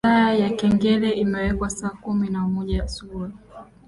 Saa 0.05 0.33
ya 0.33 0.49
kengele 0.49 1.09
imewekwa 1.11 1.69
saa 1.69 1.89
kumi 1.89 2.29
na 2.29 2.39
moja 2.39 2.83
asubuhi 2.83 3.33